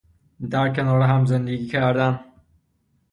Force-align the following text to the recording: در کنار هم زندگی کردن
در 0.49 0.73
کنار 0.73 1.01
هم 1.01 1.25
زندگی 1.25 1.67
کردن 1.67 2.19